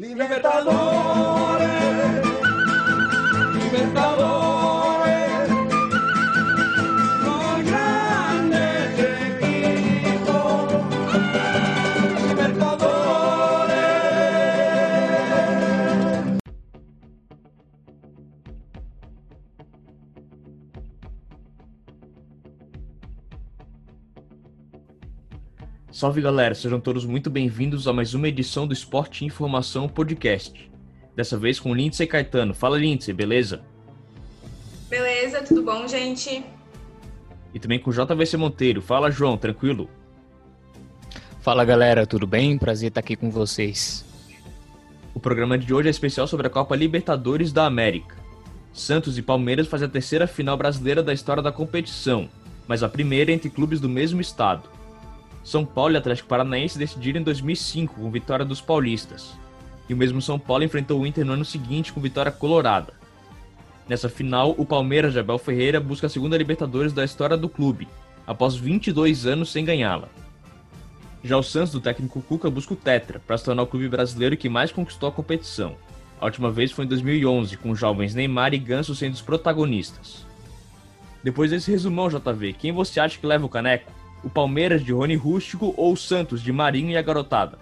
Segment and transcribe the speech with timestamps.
[0.00, 0.97] Libertadores,
[25.98, 30.70] Salve galera, sejam todos muito bem-vindos a mais uma edição do Esporte e Informação Podcast.
[31.16, 32.54] Dessa vez com Lindsay Caetano.
[32.54, 33.64] Fala Lindsay, beleza?
[34.88, 36.44] Beleza, tudo bom, gente?
[37.52, 38.80] E também com JVC Monteiro.
[38.80, 39.90] Fala João, tranquilo?
[41.40, 42.56] Fala galera, tudo bem?
[42.56, 44.04] Prazer estar aqui com vocês.
[45.12, 48.14] O programa de hoje é especial sobre a Copa Libertadores da América.
[48.72, 52.28] Santos e Palmeiras fazem a terceira final brasileira da história da competição,
[52.68, 54.77] mas a primeira entre clubes do mesmo estado.
[55.48, 59.34] São Paulo e Atlético Paranaense decidiram em 2005 com vitória dos paulistas.
[59.88, 62.92] E o mesmo São Paulo enfrentou o Inter no ano seguinte com vitória colorada.
[63.88, 67.88] Nessa final, o Palmeiras de Abel Ferreira busca a segunda Libertadores da história do clube,
[68.26, 70.10] após 22 anos sem ganhá-la.
[71.24, 74.36] Já o Santos do técnico Cuca busca o Tetra para se tornar o clube brasileiro
[74.36, 75.76] que mais conquistou a competição.
[76.20, 80.26] A última vez foi em 2011, com os jovens Neymar e Ganso sendo os protagonistas.
[81.24, 83.97] Depois desse resumão, JV, quem você acha que leva o caneco?
[84.22, 87.58] O Palmeiras de Rony Rústico ou o Santos de Marinho e a garotada?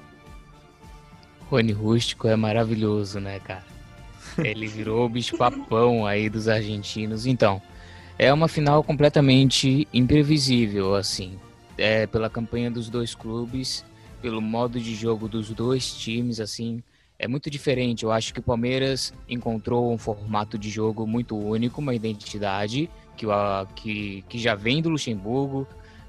[1.51, 3.65] Rony Rústico é maravilhoso, né, cara?
[4.39, 7.27] Ele virou o bicho papão aí dos argentinos.
[7.27, 7.63] Então,
[8.19, 11.39] é uma final completamente imprevisível, assim.
[11.79, 13.85] É, pela campanha dos dois clubes,
[14.23, 16.83] pelo modo de jogo dos dois times, assim.
[17.19, 18.05] É muito diferente.
[18.05, 23.27] Eu acho que o Palmeiras encontrou um formato de jogo muito único, uma identidade que,
[23.75, 25.67] que, que já vem do Luxemburgo,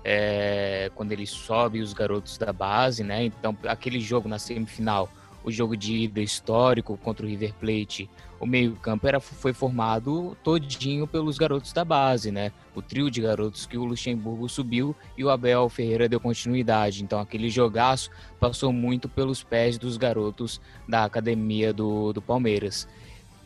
[0.09, 3.25] é, quando ele sobe os garotos da base, né?
[3.25, 5.09] Então, aquele jogo na semifinal,
[5.43, 11.05] o jogo de ida histórico contra o River Plate, o meio-campo era foi formado todinho
[11.07, 12.53] pelos garotos da base, né?
[12.73, 17.03] O trio de garotos que o Luxemburgo subiu e o Abel Ferreira deu continuidade.
[17.03, 18.09] Então, aquele jogaço
[18.39, 22.87] passou muito pelos pés dos garotos da academia do, do Palmeiras.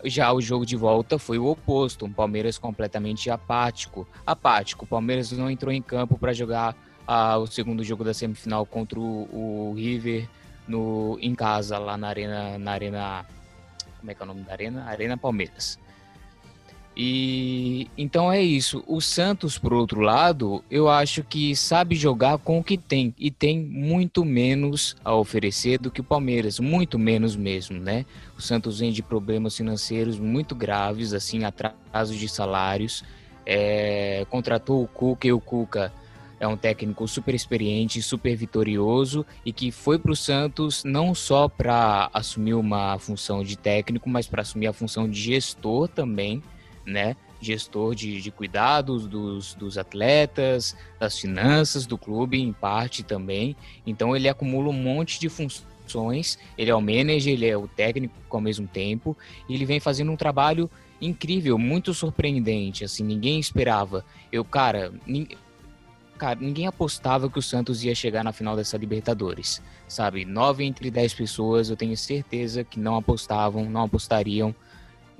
[0.05, 4.07] Já o jogo de volta foi o oposto, um Palmeiras completamente apático.
[4.25, 6.75] Apático, o Palmeiras não entrou em campo para jogar
[7.07, 10.27] ah, o segundo jogo da semifinal contra o, o, River
[10.67, 13.25] no, em casa, lá na Arena, na Arena.
[13.99, 14.85] Como é que é o nome da Arena?
[14.85, 15.79] Arena Palmeiras.
[16.95, 18.83] E então é isso.
[18.85, 23.31] O Santos, por outro lado, eu acho que sabe jogar com o que tem e
[23.31, 28.05] tem muito menos a oferecer do que o Palmeiras, muito menos mesmo, né?
[28.37, 33.03] O Santos vem de problemas financeiros muito graves, assim, atrasos de salários.
[33.45, 35.93] É, contratou o Cuca e o Cuca
[36.41, 41.47] é um técnico super experiente, super vitorioso e que foi para o Santos não só
[41.47, 46.41] para assumir uma função de técnico, mas para assumir a função de gestor também
[46.85, 47.15] né?
[47.41, 53.55] Gestor de, de cuidados dos, dos atletas, das finanças do clube, em parte também.
[53.85, 56.37] Então ele acumula um monte de funções.
[56.57, 59.17] Ele é o manager, ele é o técnico ao mesmo tempo.
[59.49, 60.69] E ele vem fazendo um trabalho
[61.01, 62.83] incrível, muito surpreendente.
[62.83, 64.05] Assim, ninguém esperava.
[64.31, 64.93] Eu, cara,
[66.17, 70.23] cara, ninguém apostava que o Santos ia chegar na final dessa Libertadores, sabe?
[70.23, 74.53] Nove entre dez pessoas, eu tenho certeza que não apostavam, não apostariam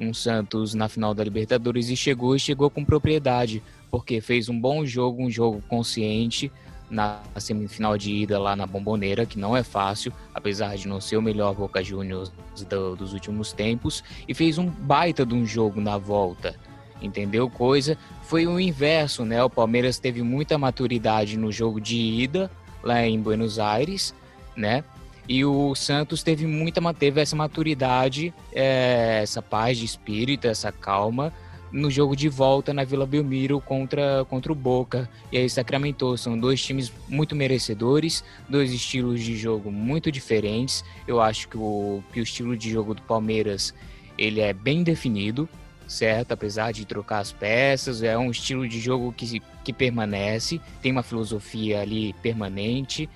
[0.02, 4.60] um Santos na final da Libertadores e chegou e chegou com propriedade, porque fez um
[4.60, 6.52] bom jogo, um jogo consciente
[6.90, 11.16] na semifinal de ida lá na Bomboneira, que não é fácil, apesar de não ser
[11.16, 12.32] o melhor Boca Juniors
[12.70, 16.56] do, dos últimos tempos, e fez um baita de um jogo na volta.
[17.02, 17.50] Entendeu?
[17.50, 19.42] Coisa foi o inverso, né?
[19.44, 22.52] O Palmeiras teve muita maturidade no jogo de ida
[22.84, 24.14] lá em Buenos Aires,
[24.56, 24.84] né?
[25.28, 31.34] E o Santos teve muita teve essa maturidade, é, essa paz de espírito, essa calma
[31.72, 35.10] no jogo de volta na Vila Belmiro contra, contra o Boca.
[35.32, 36.18] E aí sacramentou.
[36.18, 40.84] São dois times muito merecedores, dois estilos de jogo muito diferentes.
[41.08, 43.74] Eu acho que o, que o estilo de jogo do Palmeiras
[44.18, 45.48] ele é bem definido,
[45.88, 46.34] certo?
[46.34, 51.04] Apesar de trocar as peças, é um estilo de jogo que, que permanece, tem uma
[51.04, 53.10] filosofia ali permanente.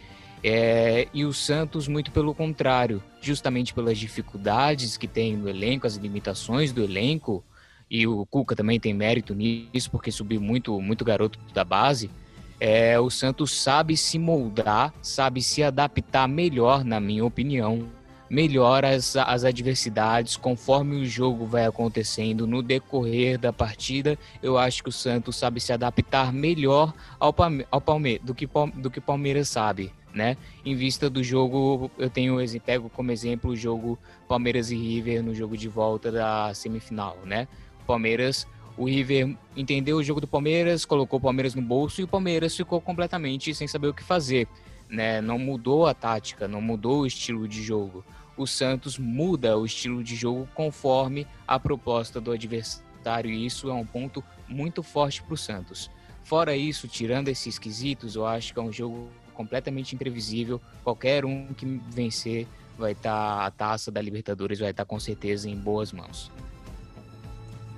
[0.48, 5.96] É, e o Santos, muito pelo contrário, justamente pelas dificuldades que tem no elenco, as
[5.96, 7.44] limitações do elenco,
[7.90, 12.12] e o Cuca também tem mérito nisso, porque subiu muito, muito garoto da base.
[12.60, 17.90] É, o Santos sabe se moldar, sabe se adaptar melhor, na minha opinião,
[18.30, 24.16] melhor as, as adversidades conforme o jogo vai acontecendo no decorrer da partida.
[24.44, 27.34] Eu acho que o Santos sabe se adaptar melhor ao,
[27.72, 30.38] ao Palmeiras do que, do que o Palmeiras sabe né?
[30.66, 35.36] Em vista do jogo, eu tenho pego como exemplo o jogo Palmeiras e River no
[35.36, 37.48] jogo de volta da semifinal, né?
[37.86, 38.48] Palmeiras,
[38.78, 42.56] o River entendeu o jogo do Palmeiras, colocou o Palmeiras no bolso e o Palmeiras
[42.56, 44.48] ficou completamente sem saber o que fazer,
[44.90, 45.20] né?
[45.20, 48.04] Não mudou a tática, não mudou o estilo de jogo.
[48.38, 53.74] O Santos muda o estilo de jogo conforme a proposta do adversário e isso é
[53.74, 55.92] um ponto muito forte para o Santos.
[56.24, 60.62] Fora isso, tirando esses quesitos, eu acho que é um jogo completamente imprevisível.
[60.84, 62.48] Qualquer um que vencer
[62.78, 66.32] vai estar tá, a taça da Libertadores vai estar tá, com certeza em boas mãos.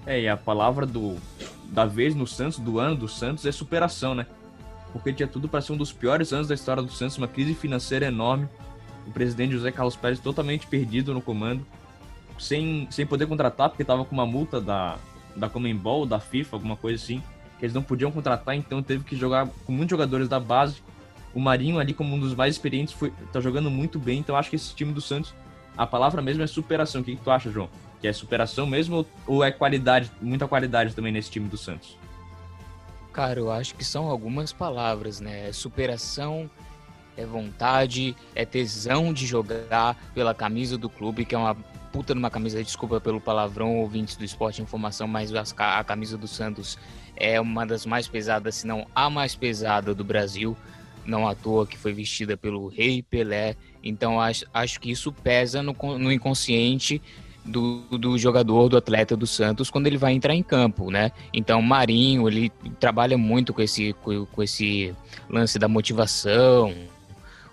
[0.05, 1.17] É, e a palavra do
[1.65, 4.25] da vez no Santos, do ano do Santos é superação, né?
[4.93, 7.53] Porque tinha tudo para ser um dos piores anos da história do Santos, uma crise
[7.53, 8.47] financeira enorme,
[9.05, 11.65] o presidente José Carlos Pérez totalmente perdido no comando,
[12.39, 14.97] sem, sem poder contratar porque estava com uma multa da
[15.37, 17.21] da Comembol, da FIFA, alguma coisa assim,
[17.59, 20.81] que eles não podiam contratar, então teve que jogar com muitos jogadores da base
[21.37, 24.49] o Marinho ali como um dos mais experientes foi, tá jogando muito bem, então acho
[24.49, 25.35] que esse time do Santos,
[25.77, 27.01] a palavra mesmo é superação.
[27.01, 27.69] O que, que tu acha, João?
[28.01, 31.95] Que é superação mesmo ou é qualidade, muita qualidade também nesse time do Santos?
[33.13, 35.49] Cara, eu acho que são algumas palavras, né?
[35.49, 36.49] É superação,
[37.15, 41.53] é vontade, é tesão de jogar pela camisa do clube, que é uma
[41.93, 46.79] puta numa camisa, desculpa pelo palavrão, ouvintes do Esporte Informação, mas a camisa do Santos
[47.15, 50.57] é uma das mais pesadas, se não a mais pesada do Brasil
[51.07, 53.55] não à toa que foi vestida pelo Rei Pelé.
[53.83, 57.01] Então acho, acho que isso pesa no, no inconsciente
[57.47, 61.11] do, do, jogador, do atleta do Santos quando ele vai entrar em campo, né?
[61.33, 64.93] Então Marinho ele trabalha muito com esse, com, com esse
[65.29, 66.73] lance da motivação.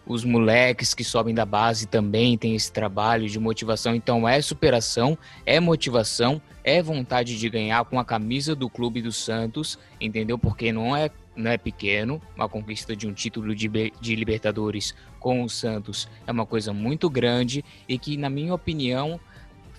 [0.07, 3.95] Os moleques que sobem da base também têm esse trabalho de motivação.
[3.95, 5.17] Então é superação,
[5.47, 10.37] é motivação, é vontade de ganhar com a camisa do clube do Santos, entendeu?
[10.37, 13.69] Porque não é não é pequeno, uma conquista de um título de,
[14.01, 19.19] de Libertadores com o Santos é uma coisa muito grande e que, na minha opinião,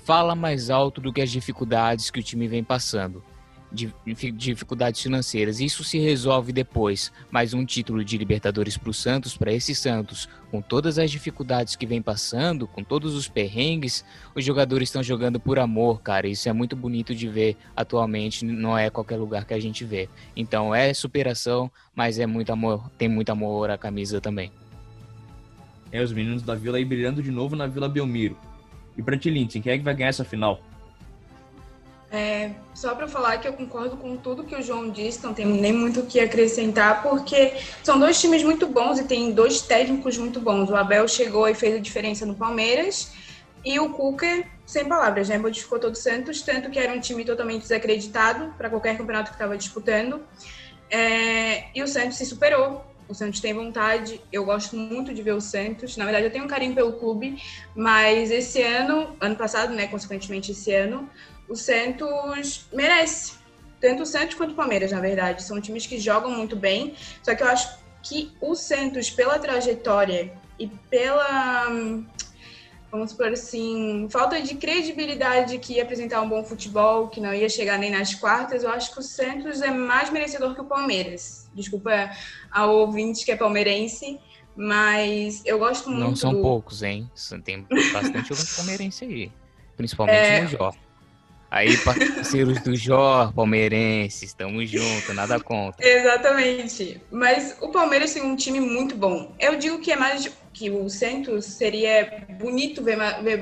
[0.04, 3.24] fala mais alto do que as dificuldades que o time vem passando
[3.76, 5.60] dificuldades financeiras.
[5.60, 7.12] Isso se resolve depois.
[7.30, 11.76] Mais um título de Libertadores para o Santos, para esse Santos, com todas as dificuldades
[11.76, 16.28] que vem passando, com todos os perrengues, os jogadores estão jogando por amor, cara.
[16.28, 20.08] Isso é muito bonito de ver atualmente, não é qualquer lugar que a gente vê.
[20.36, 24.52] Então é superação, mas é muito amor, tem muito amor a camisa também.
[25.92, 28.38] É, os meninos da Vila aí brilhando de novo na Vila Belmiro.
[28.98, 30.62] E pra ti, Lindsay, quem é que vai ganhar essa final?
[32.74, 35.72] Só para falar que eu concordo com tudo que o João disse, não tem nem
[35.72, 37.54] muito o que acrescentar, porque
[37.84, 40.70] são dois times muito bons e tem dois técnicos muito bons.
[40.70, 43.12] O Abel chegou e fez a diferença no Palmeiras,
[43.66, 45.40] e o Cuca, sem palavras, né?
[45.40, 49.36] Modificou todo o Santos, tanto que era um time totalmente desacreditado para qualquer campeonato que
[49.36, 50.22] estava disputando.
[50.90, 52.86] É, e o Santos se superou.
[53.08, 55.96] O Santos tem vontade, eu gosto muito de ver o Santos.
[55.98, 57.42] Na verdade, eu tenho um carinho pelo clube,
[57.76, 61.10] mas esse ano, ano passado, né, consequentemente esse ano,
[61.48, 63.34] o Santos merece.
[63.80, 65.44] Tanto o Santos quanto o Palmeiras, na verdade.
[65.44, 66.96] São times que jogam muito bem.
[67.22, 71.68] Só que eu acho que o Santos, pela trajetória e pela.
[72.92, 77.50] Vamos por assim, falta de credibilidade que ia apresentar um bom futebol, que não ia
[77.50, 81.50] chegar nem nas quartas, eu acho que o Santos é mais merecedor que o Palmeiras.
[81.54, 82.12] Desculpa
[82.50, 84.18] ao ouvinte que é palmeirense,
[84.56, 86.04] mas eu gosto muito.
[86.06, 86.42] Não são do...
[86.42, 87.12] poucos, hein?
[87.44, 89.32] Tem bastante ouvinte palmeirense aí.
[89.76, 90.42] Principalmente é...
[90.44, 90.72] no Jó.
[91.56, 95.88] Aí, parceiros do Jó, palmeirenses, estamos juntos, nada contra.
[95.88, 97.00] Exatamente.
[97.10, 99.34] Mas o Palmeiras tem um time muito bom.
[99.40, 103.40] Eu digo que é mais que o Santos seria bonito ver, ver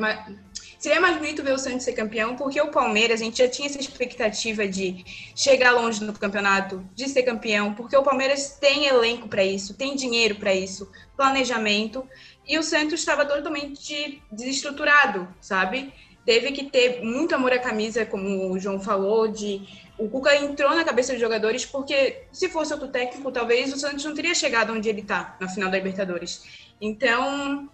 [0.77, 3.67] seria mais bonito ver o Santos ser campeão, porque o Palmeiras, a gente já tinha
[3.67, 5.03] essa expectativa de
[5.36, 9.96] chegar longe no campeonato, de ser campeão, porque o Palmeiras tem elenco para isso, tem
[9.96, 12.08] dinheiro para isso, planejamento,
[12.48, 15.91] e o Santos estava totalmente desestruturado, sabe?
[16.25, 19.61] Teve que ter muito amor à camisa, como o João falou, de
[19.97, 24.03] o Cuca entrou na cabeça dos jogadores porque se fosse outro técnico, talvez o Santos
[24.03, 26.43] não teria chegado onde ele está na final da Libertadores.
[26.81, 27.69] Então,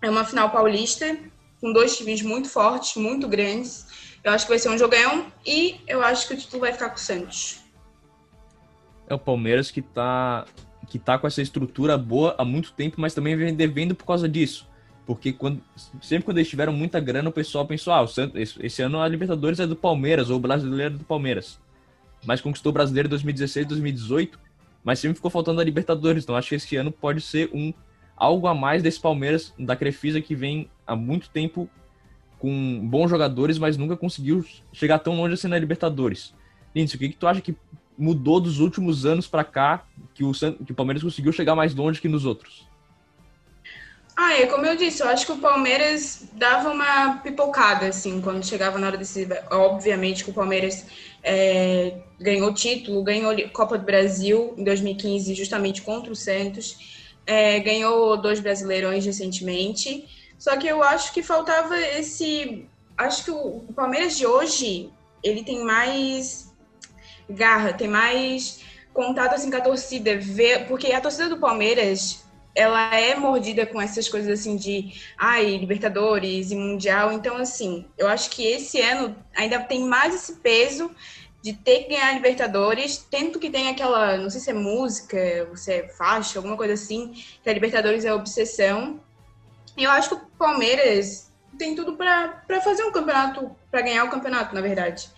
[0.00, 1.18] é uma final paulista
[1.60, 3.86] com dois times muito fortes, muito grandes.
[4.24, 6.88] Eu acho que vai ser um jogão e eu acho que o título vai ficar
[6.90, 7.60] com o Santos.
[9.08, 10.46] É o Palmeiras que está
[10.88, 14.28] que tá com essa estrutura boa há muito tempo, mas também vem devendo por causa
[14.28, 14.68] disso.
[15.14, 15.62] Porque quando,
[16.00, 19.60] sempre quando eles tiveram muita grana, o pessoal pensou: ah, Santos, esse ano a Libertadores
[19.60, 21.60] é do Palmeiras, ou o brasileiro é do Palmeiras.
[22.24, 24.40] Mas conquistou o brasileiro em 2016, 2018,
[24.82, 26.24] mas sempre ficou faltando a Libertadores.
[26.24, 27.74] Então acho que esse ano pode ser um
[28.16, 31.68] algo a mais desse Palmeiras da Crefisa que vem há muito tempo
[32.38, 34.42] com bons jogadores, mas nunca conseguiu
[34.72, 36.34] chegar tão longe assim na Libertadores.
[36.74, 37.54] Lindsay, o que, que tu acha que
[37.98, 42.00] mudou dos últimos anos para cá que o, que o Palmeiras conseguiu chegar mais longe
[42.00, 42.71] que nos outros?
[44.14, 48.44] Ah, é como eu disse, eu acho que o Palmeiras dava uma pipocada, assim, quando
[48.44, 49.42] chegava na hora decisiva.
[49.50, 50.84] Obviamente que o Palmeiras
[51.22, 58.16] é, ganhou título, ganhou Copa do Brasil em 2015, justamente contra o Santos, é, ganhou
[58.20, 60.06] dois brasileirões recentemente.
[60.38, 62.66] Só que eu acho que faltava esse.
[62.98, 64.90] Acho que o Palmeiras de hoje
[65.22, 66.52] ele tem mais
[67.30, 68.60] garra, tem mais
[68.92, 72.21] contato assim com a torcida, ver, porque a torcida do Palmeiras
[72.54, 77.12] ela é mordida com essas coisas assim de ai, Libertadores e Mundial.
[77.12, 80.90] Então, assim, eu acho que esse ano ainda tem mais esse peso
[81.42, 85.72] de ter que ganhar Libertadores, tendo que tem aquela, não sei se é música, se
[85.72, 89.00] é faixa, alguma coisa assim, que a Libertadores é obsessão.
[89.76, 94.10] E eu acho que o Palmeiras tem tudo para fazer um campeonato, para ganhar o
[94.10, 95.10] campeonato, na verdade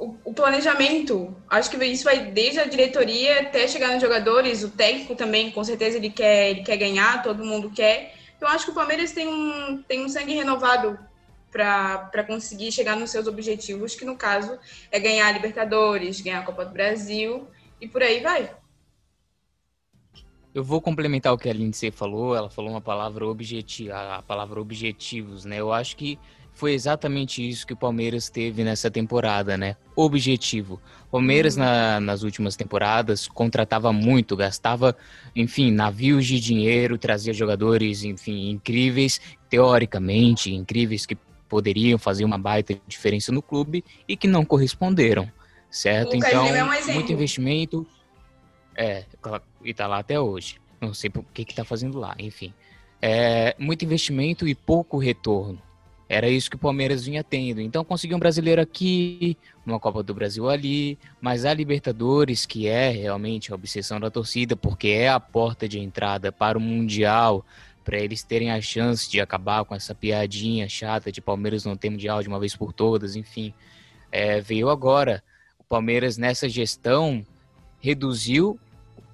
[0.00, 5.14] o, planejamento, acho que isso vai desde a diretoria até chegar nos jogadores, o técnico
[5.14, 8.14] também, com certeza ele quer, ele quer ganhar, todo mundo quer.
[8.34, 10.98] Então acho que o Palmeiras tem um, tem um sangue renovado
[11.52, 14.58] para conseguir chegar nos seus objetivos, que no caso
[14.90, 17.46] é ganhar a Libertadores, ganhar a Copa do Brasil
[17.78, 18.50] e por aí vai.
[20.54, 24.60] Eu vou complementar o que a Lindsay falou, ela falou uma palavra objetiva, a palavra
[24.60, 25.60] objetivos, né?
[25.60, 26.18] Eu acho que
[26.60, 29.76] foi exatamente isso que o Palmeiras teve nessa temporada, né?
[29.96, 30.78] Objetivo.
[31.10, 31.62] Palmeiras uhum.
[31.62, 34.94] na, nas últimas temporadas contratava muito, gastava,
[35.34, 41.16] enfim, navios de dinheiro, trazia jogadores, enfim, incríveis, teoricamente incríveis que
[41.48, 45.32] poderiam fazer uma baita diferença no clube e que não corresponderam,
[45.70, 46.14] certo?
[46.14, 47.86] então, é um muito investimento.
[48.76, 49.06] É,
[49.64, 50.60] e tá lá até hoje.
[50.78, 52.52] Não sei o que que tá fazendo lá, enfim.
[53.00, 55.69] É, muito investimento e pouco retorno.
[56.12, 57.60] Era isso que o Palmeiras vinha tendo.
[57.60, 62.90] Então conseguiu um brasileiro aqui, uma Copa do Brasil ali, mas a Libertadores, que é
[62.90, 67.46] realmente a obsessão da torcida, porque é a porta de entrada para o Mundial,
[67.84, 71.90] para eles terem a chance de acabar com essa piadinha chata de Palmeiras não ter
[71.90, 73.54] Mundial de uma vez por todas, enfim.
[74.10, 75.22] É, veio agora.
[75.60, 77.24] O Palmeiras nessa gestão
[77.80, 78.58] reduziu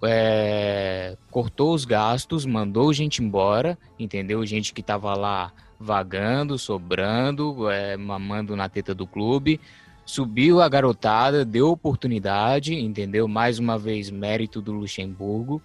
[0.02, 4.44] é, cortou os gastos, mandou gente embora, entendeu?
[4.46, 9.60] Gente que estava lá vagando, sobrando, é, mamando na teta do clube.
[10.04, 13.26] Subiu a garotada, deu oportunidade, entendeu?
[13.26, 15.60] Mais uma vez, mérito do Luxemburgo.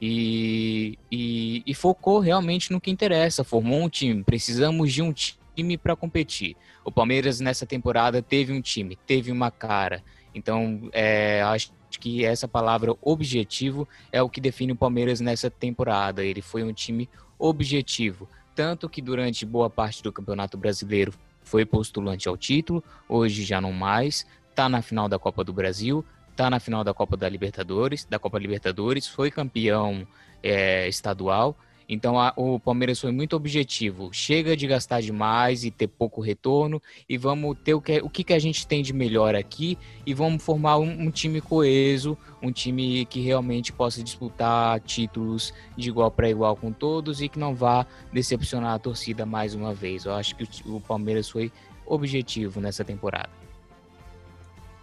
[0.00, 3.44] E, e, e focou realmente no que interessa.
[3.44, 4.22] Formou um time.
[4.22, 6.56] Precisamos de um time para competir.
[6.84, 10.02] O Palmeiras nessa temporada teve um time, teve uma cara.
[10.34, 16.24] Então, é, acho que essa palavra objetivo é o que define o Palmeiras nessa temporada.
[16.24, 18.28] Ele foi um time objetivo
[18.60, 23.72] tanto que durante boa parte do Campeonato Brasileiro foi postulante ao título, hoje já não
[23.72, 28.04] mais, está na final da Copa do Brasil, está na final da Copa da Libertadores,
[28.04, 30.06] da Copa Libertadores, foi campeão
[30.42, 31.56] é, estadual
[31.92, 34.10] então a, o Palmeiras foi muito objetivo.
[34.12, 38.22] Chega de gastar demais e ter pouco retorno e vamos ter o que, o que,
[38.22, 42.52] que a gente tem de melhor aqui e vamos formar um, um, time coeso, um
[42.52, 47.56] time que realmente possa disputar títulos de igual para igual com todos e que não
[47.56, 50.04] vá decepcionar a torcida mais uma vez.
[50.04, 51.50] Eu acho que o, o Palmeiras foi
[51.84, 53.30] objetivo nessa temporada.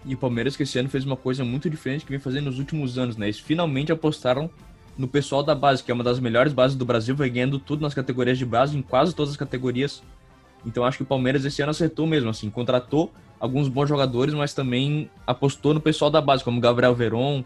[0.03, 2.59] E o Palmeiras que esse ano fez uma coisa muito diferente que vem fazendo nos
[2.59, 3.27] últimos anos, né?
[3.27, 4.49] Eles finalmente apostaram
[4.97, 7.81] no pessoal da base, que é uma das melhores bases do Brasil, vai ganhando tudo
[7.81, 10.01] nas categorias de base, em quase todas as categorias.
[10.65, 14.53] Então acho que o Palmeiras esse ano acertou mesmo, assim, contratou alguns bons jogadores, mas
[14.53, 17.43] também apostou no pessoal da base, como o Gabriel Veron,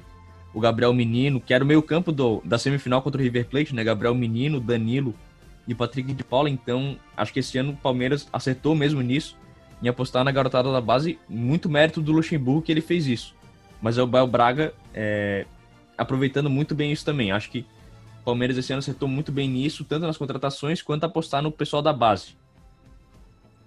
[0.54, 2.12] o Gabriel Menino, que era o meio-campo
[2.44, 3.84] da semifinal contra o River Plate, né?
[3.84, 5.14] Gabriel Menino, Danilo
[5.68, 6.50] e Patrick de Paula.
[6.50, 9.38] Então, acho que esse ano o Palmeiras acertou mesmo nisso,
[9.82, 11.18] em apostar na garotada da base.
[11.28, 13.36] Muito mérito do Luxemburgo que ele fez isso.
[13.82, 15.46] Mas o Bel Braga é,
[15.98, 17.32] aproveitando muito bem isso também.
[17.32, 17.66] Acho que
[18.22, 21.82] o Palmeiras esse ano acertou muito bem nisso, tanto nas contratações quanto apostar no pessoal
[21.82, 22.36] da base.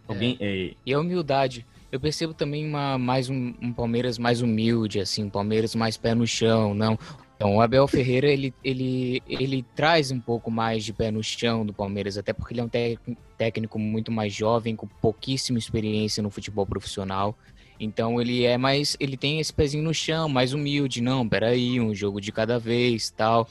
[0.06, 0.66] Alguém, é.
[0.66, 0.74] É...
[0.84, 1.66] E a humildade.
[1.90, 6.12] Eu percebo também uma, mais um, um, Palmeiras mais humilde, assim, um Palmeiras mais pé
[6.12, 6.98] no chão, não.
[7.36, 11.64] Então, o Abel Ferreira, ele, ele, ele traz um pouco mais de pé no chão
[11.64, 16.30] do Palmeiras, até porque ele é um técnico muito mais jovem, com pouquíssima experiência no
[16.30, 17.36] futebol profissional.
[17.84, 21.94] Então ele é mais, ele tem esse pezinho no chão, mais humilde, não, peraí, um
[21.94, 23.48] jogo de cada vez, tal.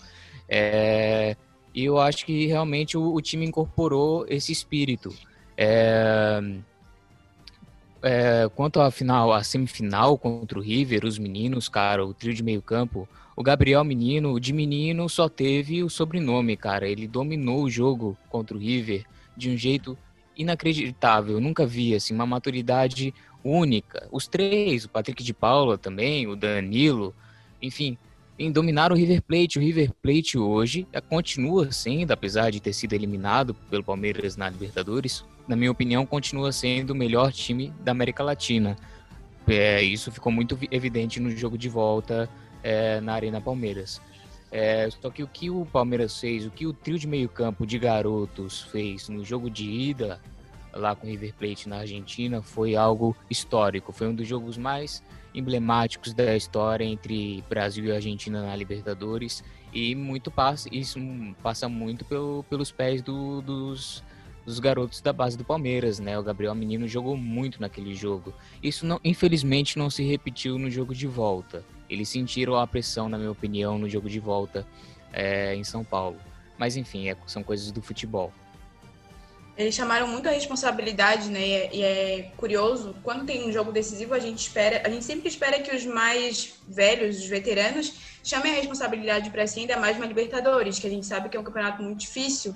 [0.50, 1.36] É,
[1.74, 5.14] e eu acho que realmente o, o time incorporou esse espírito.
[5.58, 6.42] É,
[8.02, 12.44] é, quanto à final, a semifinal contra o River, os meninos, cara, o trio de
[12.44, 16.88] meio campo, o Gabriel Menino, de menino só teve o sobrenome, cara.
[16.88, 19.98] Ele dominou o jogo contra o River de um jeito
[20.38, 21.36] inacreditável.
[21.36, 24.08] Eu nunca vi assim uma maturidade única.
[24.12, 27.14] Os três, o Patrick de Paula também, o Danilo,
[27.62, 27.98] enfim,
[28.38, 29.60] em dominar o River Plate.
[29.60, 34.50] O River Plate hoje eh, continua sendo, apesar de ter sido eliminado pelo Palmeiras na
[34.50, 38.78] Libertadores, na minha opinião, continua sendo o melhor time da América Latina.
[39.46, 42.30] É, isso ficou muito vi- evidente no jogo de volta
[42.64, 44.02] é, na Arena Palmeiras.
[44.50, 47.78] É, só que o que o Palmeiras fez, o que o trio de meio-campo de
[47.78, 50.22] garotos fez no jogo de ida
[50.74, 53.92] lá com o River Plate na Argentina foi algo histórico.
[53.92, 55.04] Foi um dos jogos mais
[55.36, 61.00] emblemáticos da história entre Brasil e Argentina na Libertadores e muito passa isso
[61.42, 64.04] passa muito pelo, pelos pés do- dos,
[64.46, 66.18] dos garotos da base do Palmeiras, né?
[66.20, 68.34] O Gabriel Menino jogou muito naquele jogo.
[68.62, 71.64] Isso não, infelizmente não se repetiu no jogo de volta.
[71.90, 74.66] Eles sentiram a pressão, na minha opinião, no jogo de volta
[75.12, 76.18] é, em São Paulo.
[76.58, 78.32] Mas enfim, é- são coisas do futebol.
[79.56, 81.40] Eles chamaram muito a responsabilidade, né?
[81.40, 85.06] E é, e é curioso, quando tem um jogo decisivo, a gente espera, a gente
[85.06, 87.94] sempre espera que os mais velhos, os veteranos,
[88.24, 91.40] chamem a responsabilidade para si, ainda mais uma Libertadores, que a gente sabe que é
[91.40, 92.56] um campeonato muito difícil.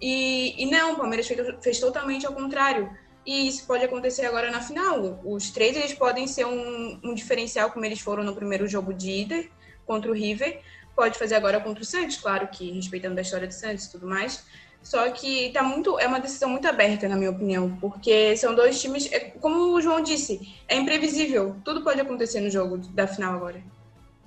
[0.00, 2.88] E, e não, o Palmeiras fez, fez totalmente ao contrário.
[3.26, 5.20] E isso pode acontecer agora na final.
[5.24, 9.10] Os três eles podem ser um, um diferencial, como eles foram no primeiro jogo de
[9.10, 9.44] ida
[9.84, 10.60] contra o River.
[10.94, 14.06] Pode fazer agora contra o Santos, claro que respeitando a história do Santos e tudo
[14.06, 14.44] mais.
[14.88, 18.80] Só que tá muito, é uma decisão muito aberta, na minha opinião, porque são dois
[18.80, 21.56] times, é, como o João disse, é imprevisível.
[21.62, 23.62] Tudo pode acontecer no jogo da final agora.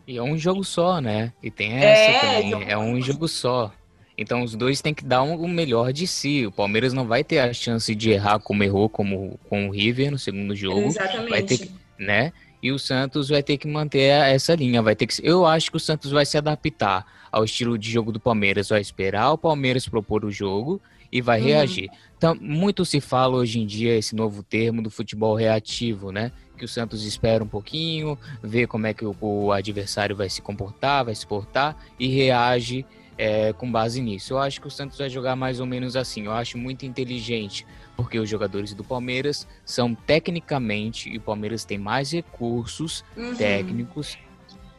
[0.08, 1.34] E é um jogo só, né?
[1.41, 2.50] E tem essa É, também.
[2.51, 3.74] jogo- É um jogo só.
[4.15, 6.46] Então os dois têm que dar um- o melhor de si.
[6.46, 10.12] O Palmeiras não vai ter a chance de errar como errou como, com o River
[10.12, 11.30] no segundo jogo, Exatamente.
[11.32, 12.32] vai ter que- né?
[12.62, 14.82] E o Santos vai ter que manter essa linha.
[14.82, 15.15] Vai ter que.
[15.24, 18.70] Eu acho que o Santos vai se adaptar ao estilo de jogo do Palmeiras.
[18.70, 21.48] Vai esperar o Palmeiras propor o jogo e vai Uhum.
[21.48, 21.89] reagir.
[22.18, 26.32] Então, muito se fala hoje em dia esse novo termo do futebol reativo, né?
[26.58, 30.41] Que o Santos espera um pouquinho, vê como é que o, o adversário vai se
[30.41, 32.86] comportar, vai se portar e reage
[33.18, 34.34] é, com base nisso.
[34.34, 36.25] Eu acho que o Santos vai jogar mais ou menos assim.
[36.25, 37.65] Eu acho muito inteligente,
[37.96, 43.36] porque os jogadores do Palmeiras são tecnicamente, e o Palmeiras tem mais recursos Uhum.
[43.36, 44.18] técnicos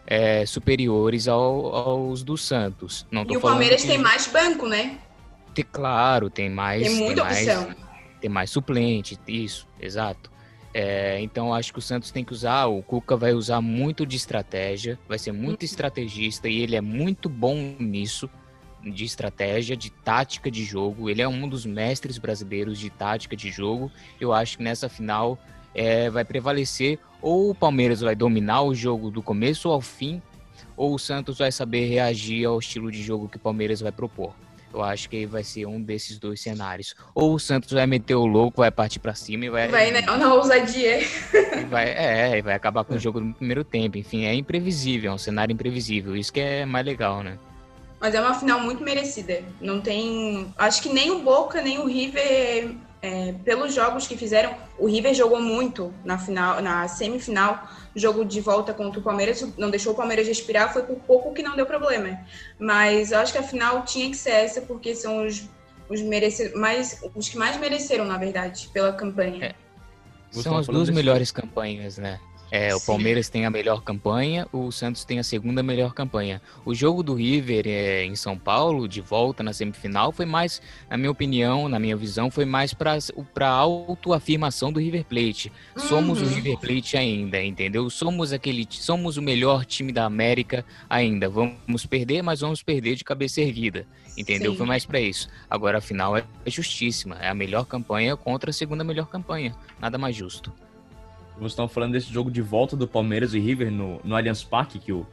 [0.05, 3.07] é, superiores ao- aos do Santos.
[3.11, 4.99] Não E o Palmeiras que- tem mais banco, né?
[5.55, 6.83] tem- Claro, tem mais.
[6.83, 7.75] Tem muita mais, opção.
[8.21, 10.31] tem mais suplente, isso, exato.
[10.75, 14.17] É, então acho que o Santos tem que usar, o Cuca vai usar muito de
[14.17, 18.29] estratégia, vai ser muito estrategista e ele é muito bom nisso,
[18.83, 21.09] de estratégia, de tática de jogo.
[21.09, 23.91] Ele é um dos mestres brasileiros de tática de jogo.
[24.21, 25.39] Eu acho que nessa final
[25.75, 30.21] é, vai prevalecer ou o Palmeiras vai dominar o jogo do começo ao fim,
[30.77, 34.35] ou o Santos vai saber reagir ao estilo de jogo que o Palmeiras vai propor.
[34.75, 36.95] Eu acho que vai ser um desses dois cenários.
[37.15, 40.01] Ou o Santos vai meter o louco, vai partir pra cima e vai, Vai né,
[40.01, 41.01] na ousadia.
[41.69, 43.99] vai, é, e vai acabar com o jogo no primeiro tempo.
[43.99, 46.17] Enfim, é imprevisível, é um cenário imprevisível.
[46.17, 47.39] Isso que é mais legal, né?
[48.03, 49.45] Mas é uma final muito merecida.
[49.61, 50.53] Não tem.
[50.59, 55.15] Acho que nem o Boca, nem o River, é, pelos jogos que fizeram, o River
[55.15, 59.97] jogou muito na final, na semifinal, jogo de volta contra o Palmeiras, não deixou o
[59.97, 62.19] Palmeiras respirar, foi por pouco que não deu problema.
[62.59, 65.49] Mas eu acho que a final tinha que ser essa, porque são os,
[65.89, 69.45] os, merece, mais, os que mais mereceram, na verdade, pela campanha.
[69.47, 69.55] É.
[70.33, 72.19] São as duas desse- melhores campanhas, né?
[72.53, 72.81] É, o.
[72.83, 76.43] Palmeiras tem a melhor campanha, o Santos tem a segunda melhor campanha.
[76.67, 80.61] O jogo do River é, em São Paulo, de volta na semifinal, foi mais,
[80.91, 82.99] na minha opinião, na minha visão, foi mais para
[83.41, 85.51] a autoafirmação do River Plate.
[85.77, 86.35] Somos o Uhum.
[86.35, 87.89] River Plate ainda, entendeu?
[87.89, 91.31] Somos aquele, somos o melhor time da América ainda.
[91.31, 94.53] Vamos perder, mas vamos perder de cabeça erguida, entendeu?
[94.53, 94.59] Sim.
[94.59, 95.27] Foi mais para isso.
[95.49, 99.57] Agora a final é justíssima, é a melhor campanha contra a segunda melhor campanha.
[99.81, 100.53] Nada mais justo.
[101.39, 104.79] Vocês estão falando desse jogo de volta do Palmeiras e River no, no Allianz Parque,
[104.79, 105.07] que o,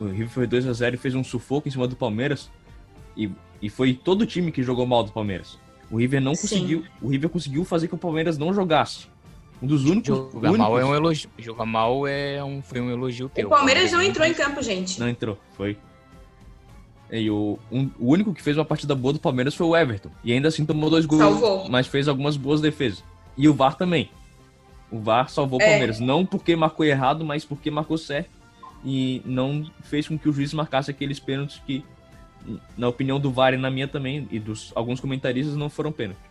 [0.00, 2.50] o River foi 2 a 0 e fez um sufoco em cima do Palmeiras.
[3.16, 3.30] E,
[3.62, 5.58] e foi todo o time que jogou mal do Palmeiras.
[5.90, 6.42] O River não Sim.
[6.42, 6.84] conseguiu.
[7.00, 9.06] O River conseguiu fazer que o Palmeiras não jogasse.
[9.62, 10.08] Um dos únicos.
[10.08, 11.30] Jogar únicos- mal é um elogio.
[11.38, 13.46] Jogar mal é um, foi um elogio teu.
[13.46, 15.00] O Palmeiras não entrou em campo, gente.
[15.00, 15.76] Não entrou, foi.
[17.10, 20.10] E o, um- o único que fez uma partida boa do Palmeiras foi o Everton.
[20.22, 21.68] E ainda assim tomou dois gols, Salvou.
[21.70, 23.02] mas fez algumas boas defesas.
[23.36, 24.10] E o VAR também.
[24.90, 25.68] O VAR salvou o É.
[25.70, 26.00] Palmeiras.
[26.00, 28.30] Não porque marcou errado, mas porque marcou certo.
[28.84, 31.84] E não fez com que o juiz marcasse aqueles pênaltis que,
[32.76, 36.22] na opinião do VAR e na minha também, e dos alguns comentaristas, não foram pênaltis.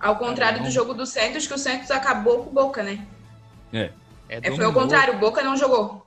[0.00, 0.66] Ao contrário Não.
[0.66, 3.06] do jogo do Santos, que o Santos acabou com o Boca, né?
[3.72, 3.90] É,
[4.28, 4.66] É, foi dominou.
[4.66, 6.04] ao contrário, o Boca não jogou.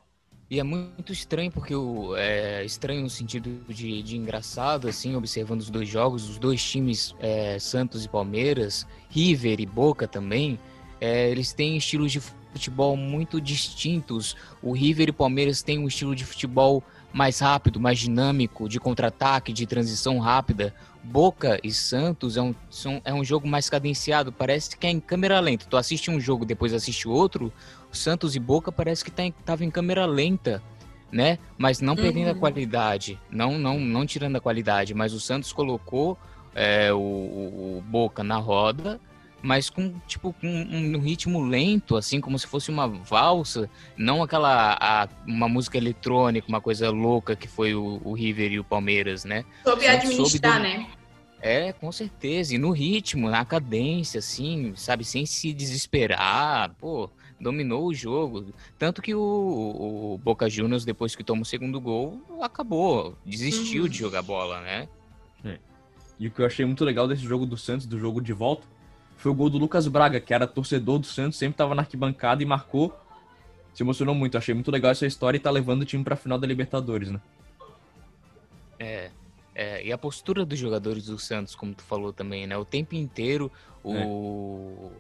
[0.52, 5.60] E é muito estranho, porque o, é estranho no sentido de, de engraçado, assim, observando
[5.62, 10.58] os dois jogos, os dois times, é, Santos e Palmeiras, River e Boca também,
[11.00, 14.36] é, eles têm estilos de futebol muito distintos.
[14.62, 16.84] O River e o Palmeiras têm um estilo de futebol
[17.14, 20.74] mais rápido, mais dinâmico, de contra-ataque, de transição rápida.
[21.04, 25.00] Boca e Santos é um, são, é um jogo mais cadenciado, parece que é em
[25.00, 25.66] câmera lenta.
[25.70, 27.52] Tu assiste um jogo, depois assiste outro,
[27.92, 30.62] Santos e Boca parece que tá em, tava em câmera lenta,
[31.10, 31.40] né?
[31.58, 32.32] Mas não perdendo Uhum.
[32.34, 36.18] a qualidade, não, não, não tirando a qualidade, mas o Santos colocou
[36.54, 39.00] é, o- o Boca na roda,
[39.42, 44.78] mas com tipo com um ritmo lento, assim como se fosse uma valsa, não aquela
[44.80, 49.24] a- uma música eletrônica, uma coisa louca que foi o, o River e o Palmeiras,
[49.24, 49.44] né?
[49.64, 50.88] Soube Soube administrar, do- né?
[51.40, 52.56] É, com certeza.
[52.56, 58.52] E no ritmo, na cadência, assim, sabe, sem se desesperar, pô, dominou o jogo.
[58.80, 63.90] Tanto que o, o Boca Juniors, depois que toma o segundo gol, acabou, desistiu Uhum.
[63.90, 64.90] de jogar bola, né?
[66.20, 68.66] E o que eu achei muito legal desse jogo do Santos, do jogo de volta,
[69.18, 72.42] foi o gol do Lucas Braga, que era torcedor do Santos, sempre tava na arquibancada
[72.42, 72.98] e marcou.
[73.74, 74.38] Se emocionou muito.
[74.38, 77.20] Achei muito legal essa história e tá levando o time pra final da Libertadores, né?
[78.80, 79.10] É,
[79.56, 82.58] é, e a postura dos jogadores do Santos, como tu falou também, né?
[82.58, 83.52] O tempo inteiro
[83.84, 84.92] o,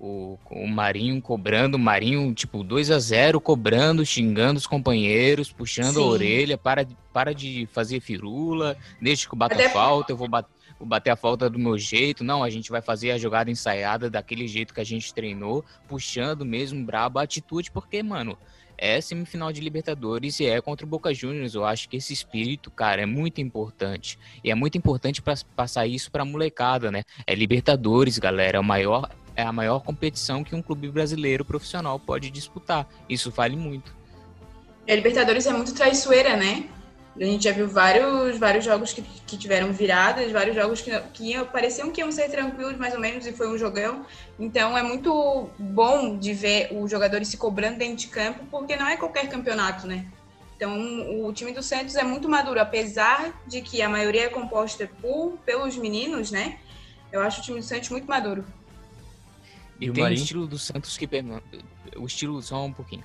[0.00, 5.98] o, o Marinho cobrando, o Marinho, tipo, 2 a 0 cobrando, xingando os companheiros, puxando
[5.98, 6.08] a Sim.
[6.08, 10.16] orelha, para, de- para de fazer firula, deixa que eu bata Até- a falta, eu
[10.16, 10.48] vou, bat-
[10.84, 12.24] bater a falta do meu jeito.
[12.24, 16.44] Não, a gente vai fazer a jogada ensaiada daquele jeito que a gente treinou, puxando
[16.44, 18.36] mesmo, brabo a atitude, porque, mano,
[18.76, 21.54] é semifinal de Libertadores e é contra o Boca Juniors.
[21.54, 24.18] Eu acho que esse espírito, cara, é muito importante.
[24.42, 27.04] E é muito importante para passar isso pra molecada, né?
[27.26, 31.98] É Libertadores, galera, é, o maior, é a maior competição que um clube brasileiro profissional
[31.98, 32.88] pode disputar.
[33.08, 33.94] Isso vale muito.
[34.86, 36.68] E a Libertadores é muito traiçoeira, né?
[37.20, 41.24] A gente já viu vários, vários jogos que, que tiveram viradas, vários jogos que, que
[41.32, 44.06] iam- pareciam que iam ser tranquilos, mais ou menos, e foi um jogão.
[44.38, 48.86] Então é muito bom de ver os jogadores se cobrando dentro de campo, porque não
[48.86, 50.06] é qualquer campeonato, né?
[50.56, 54.88] Então o time do Santos é muito maduro, apesar de que a maioria é composta
[55.02, 56.58] por, pelos meninos, né?
[57.12, 58.42] Eu acho o time do Santos muito maduro.
[59.78, 60.22] E, E o Marinho?
[60.22, 61.06] estilo do Santos que
[61.96, 63.04] o estilo só um pouquinho.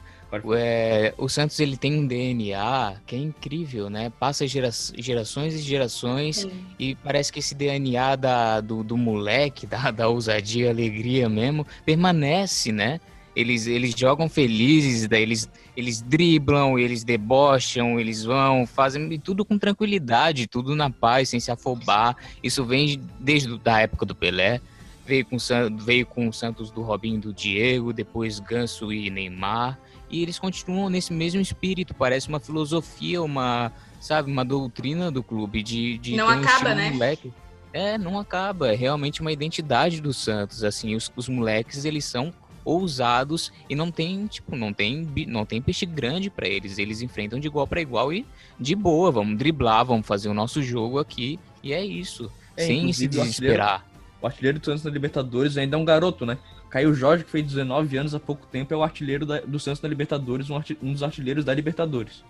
[0.54, 4.12] É, o Santos ele tem um DNA que é incrível, né?
[4.20, 6.46] Passa gera- gerações e gerações
[6.78, 12.72] e parece que esse DNA da, do, do moleque, da, da ousadia, alegria mesmo, permanece,
[12.72, 13.00] né?
[13.34, 19.60] Eles, eles jogam felizes, daí eles, eles driblam, eles debocham, eles vão, fazem tudo com
[19.60, 22.18] tranquilidade, tudo na paz, sem se afobar.
[22.42, 24.60] Isso vem desde a época do Pelé.
[25.06, 25.38] Veio com,
[25.78, 29.80] veio com o Santos do Robinho e do Diego, depois Ganso e Neymar.
[30.10, 31.94] E eles continuam nesse mesmo espírito.
[31.94, 36.52] Parece uma filosofia, uma, sabe, uma doutrina do clube de, de Não ter um acaba,
[36.54, 36.90] estilo né?
[36.92, 37.34] moleque.
[37.74, 38.72] É, não acaba.
[38.72, 40.64] É realmente uma identidade do Santos.
[40.64, 45.46] Assim, os, os moleques, eles são ousados e não tem, tipo, não tem, bi- não
[45.46, 46.78] tem peixe grande pra eles.
[46.78, 48.26] Eles enfrentam de igual pra igual e
[48.60, 52.78] de boa, vamos driblar, vamos fazer o nosso jogo aqui e é isso, É, sem
[52.94, 53.86] se inclusive, o artilheiro- desesperar.
[54.22, 56.38] O artilheiro do Santos na Libertadores ainda é um garoto, né?
[56.78, 59.82] Caio Jorge, que fez 19 anos há pouco tempo, é o artilheiro da- do Santos
[59.82, 62.24] na Libertadores, um, arti- um dos artilheiros da Libertadores.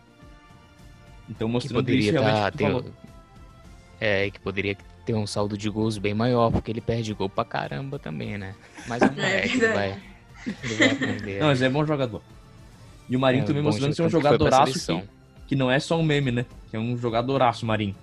[1.30, 2.86] Então, Que mostrando isso poderia realmente tá, que ter, falou.
[4.00, 7.44] é, que poderia ter um saldo de gols bem maior, porque ele perde gol pra
[7.44, 8.56] caramba também, né?
[8.88, 9.76] Mas é um moleque, ele verdade.
[9.76, 11.40] vai, ele vai aprender.
[11.42, 12.22] Não, mas é bom jogador.
[13.10, 15.02] E o Marinho É, também mostrando ser um jogador que foi pra jogadoraço
[15.44, 16.46] que, que não é só um meme, né?
[16.72, 17.96] Que é um jogadoraço, Marinho.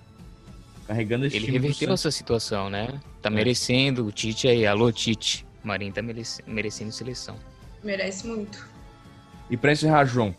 [0.86, 3.00] Carregando esse Ele reverteu essa situação, né?
[3.22, 3.32] Tá É.
[3.32, 5.46] merecendo, o Tite aí, alô Tite.
[5.64, 7.36] Marinho tá merece- merecendo seleção.
[7.82, 8.68] Merece muito.
[9.50, 10.34] E pra encerrar, João,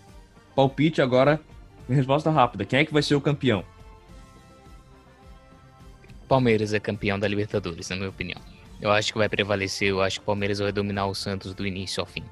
[0.56, 1.42] palpite agora,
[1.90, 2.66] resposta rápida.
[2.66, 3.64] Quem é que vai ser o campeão?
[6.28, 8.42] Palmeiras é campeão da Libertadores, na minha opinião.
[8.82, 11.66] Eu acho que vai prevalecer, eu acho que o Palmeiras vai dominar o Santos do
[11.66, 12.24] início ao fim.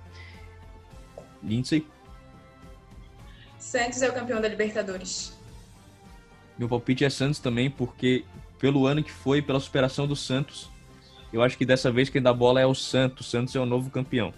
[1.42, 1.86] Lindsay.
[3.60, 5.38] Santos é o campeão da Libertadores.
[6.58, 8.26] Meu palpite é Santos também, porque
[8.60, 10.70] pelo ano que foi, pela superação do Santos,
[11.34, 13.28] eu acho que dessa vez quem dá bola é o Santos.
[13.28, 14.32] O Santos é o novo campeão.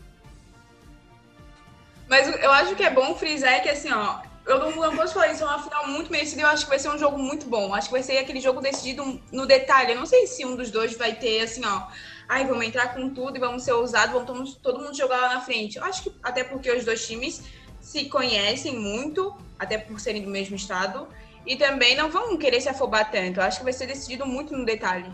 [2.08, 5.31] Mas eu acho que é bom frisar que assim, ó, eu não, não posso falar
[5.31, 7.73] isso, é uma final muito merecida eu acho que vai ser um jogo muito bom.
[7.73, 9.91] Acho que vai ser aquele jogo decidido no detalhe.
[9.91, 11.88] Eu não sei se um dos dois vai ter assim, ó,
[12.29, 15.41] ai, vamos entrar com tudo e vamos ser ousados, vamos todo mundo jogar lá na
[15.41, 15.77] frente.
[15.77, 17.43] Eu acho que até porque os dois times
[17.81, 21.08] se conhecem muito, até por serem do mesmo estado,
[21.45, 23.39] e também não vão querer se afobar tanto.
[23.39, 25.12] Eu acho que vai ser decidido muito no detalhe.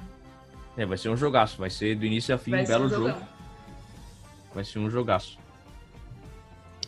[0.77, 1.57] É, vai ser um jogaço.
[1.57, 3.21] Vai ser do início a fim Vai um belo um jogo.
[4.53, 5.37] Vai ser um jogaço.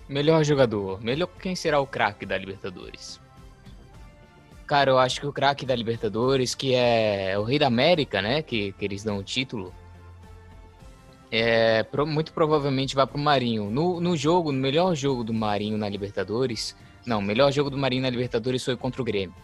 [0.08, 1.02] Melhor jogador.
[1.02, 3.19] Melhor quem será o craque da Libertadores?
[4.65, 8.41] Cara, eu acho que o craque da Libertadores, que é o Rei da América, né?
[8.41, 9.74] Que, que eles dão o título.
[11.32, 13.69] É, muito provavelmente vai pro Marinho.
[13.69, 16.76] No, no jogo, no melhor jogo do Marinho na Libertadores.
[17.06, 19.36] Não, o melhor jogo do Marinho na Libertadores foi contra o Grêmio.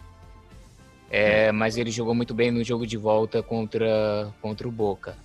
[1.10, 5.16] É, mas ele jogou muito bem no jogo de volta contra, contra o Boca,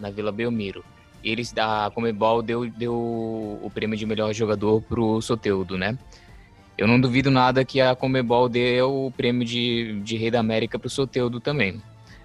[0.00, 0.82] na Vila Belmiro.
[1.22, 5.98] Eles da Comebol deu, deu o prêmio de melhor jogador pro Soteudo, né?
[6.76, 10.78] Eu não duvido nada que a Comebol dê o prêmio de, de Rei da América
[10.78, 11.80] pro Soteudo também.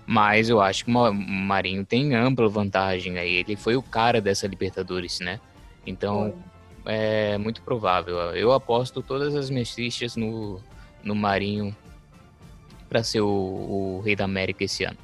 [0.08, 3.36] Mas eu acho que o Marinho tem ampla vantagem aí.
[3.36, 5.40] Ele foi o cara dessa Libertadores, né?
[5.86, 6.34] Então
[6.86, 8.18] é muito provável.
[8.36, 10.60] Eu aposto todas as minhas fichas no,
[11.04, 11.76] no Marinho
[12.90, 14.98] para ser o, o Rei da América esse ano.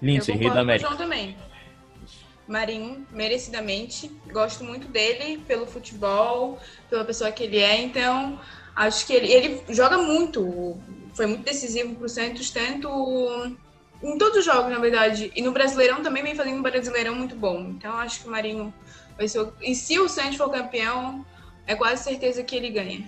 [0.00, 0.88] Lindsay, Rei da concordo com o América.
[0.88, 1.36] João também.
[2.48, 4.10] Marinho, merecidamente.
[4.32, 7.80] Gosto muito dele pelo futebol, pela pessoa que ele é.
[7.80, 8.40] Então,
[8.74, 10.78] acho que ele, ele joga muito.
[11.14, 12.88] Foi muito decisivo para o Santos, tanto
[14.02, 15.30] em todos os jogos, na verdade.
[15.34, 17.60] E no Brasileirão também vem fazendo um Brasileirão muito bom.
[17.76, 18.72] Então, acho que o Marinho
[19.16, 19.40] vai ser.
[19.40, 21.24] o- E se o Santos for campeão,
[21.66, 23.06] é quase certeza que ele ganha.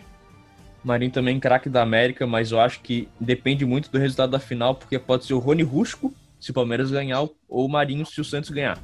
[0.84, 4.74] Marinho também craque da América, mas eu acho que depende muito do resultado da final,
[4.74, 8.24] porque pode ser o Rony Rusco se o Palmeiras ganhar ou o Marinho se o
[8.24, 8.78] Santos ganhar.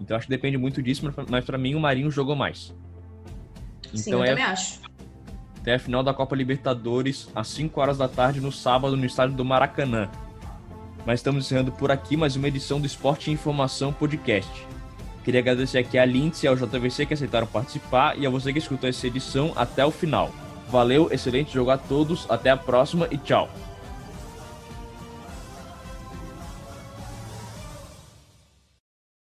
[0.00, 2.74] Então acho que depende muito disso, mas- pra mim o Marinho jogou mais.
[3.94, 4.80] Sim, Então eu é também acho.
[5.60, 9.36] até a final da Copa Libertadores às 5 horas da tarde no sábado no estádio
[9.36, 10.08] do Maracanã.
[11.06, 14.50] Mas estamos encerrando por aqui mais uma edição do Esporte e Informação Podcast.
[15.24, 18.58] Queria agradecer aqui a Lindsay e ao JVC que aceitaram participar e a você que
[18.58, 20.32] escutou essa edição até o final.
[20.68, 23.48] Valeu, excelente jogo a todos, até a próxima e tchau.